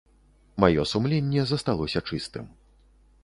[0.63, 2.51] Маё сумленне засталося чыстым.